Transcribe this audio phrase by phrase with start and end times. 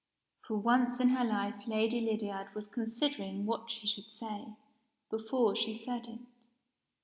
[0.47, 4.55] For once in her life Lady Lydiard was considering what she should say,
[5.11, 6.19] before she said it.